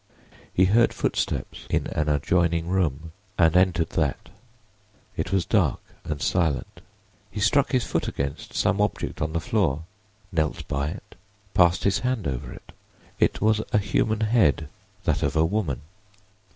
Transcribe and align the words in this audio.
He 0.51 0.65
heard 0.65 0.95
footsteps 0.95 1.67
in 1.69 1.85
an 1.85 2.09
adjoining 2.09 2.67
room 2.69 3.11
and 3.37 3.55
entered 3.55 3.91
that. 3.91 4.29
It 5.15 5.31
was 5.31 5.45
dark 5.45 5.79
and 6.03 6.19
silent. 6.19 6.81
He 7.29 7.39
struck 7.39 7.71
his 7.71 7.83
foot 7.83 8.07
against 8.07 8.55
some 8.55 8.81
object 8.81 9.21
on 9.21 9.33
the 9.33 9.39
floor, 9.39 9.83
knelt 10.31 10.67
by 10.67 10.87
it, 10.87 11.13
passed 11.53 11.83
his 11.83 11.99
hand 11.99 12.27
over 12.27 12.51
it. 12.51 12.71
It 13.19 13.41
was 13.41 13.61
a 13.71 13.77
human 13.77 14.21
head—that 14.21 15.21
of 15.21 15.35
a 15.35 15.45
woman. 15.45 15.81